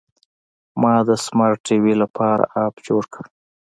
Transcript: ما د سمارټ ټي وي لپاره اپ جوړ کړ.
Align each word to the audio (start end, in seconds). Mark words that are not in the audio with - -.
ما 0.81 0.93
د 1.07 1.09
سمارټ 1.25 1.57
ټي 1.67 1.77
وي 1.83 1.93
لپاره 2.03 2.43
اپ 2.63 2.73
جوړ 2.87 3.03
کړ. 3.13 3.23